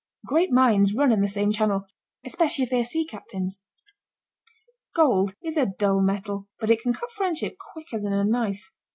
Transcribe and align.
Great 0.25 0.51
minds 0.51 0.95
run 0.95 1.11
in 1.11 1.21
the 1.21 1.27
same 1.27 1.51
channel 1.51 1.85
especially 2.25 2.63
if 2.63 2.71
they 2.71 2.79
are 2.79 2.83
sea 2.83 3.05
captains. 3.05 3.61
Gold 4.95 5.35
is 5.43 5.57
a 5.57 5.67
dull 5.77 6.01
metal, 6.01 6.47
but 6.59 6.71
it 6.71 6.81
can 6.81 6.91
cut 6.93 7.11
friendship 7.11 7.55
quicker 7.73 7.99
than 7.99 8.11
a 8.13 8.25
knife. 8.25 8.71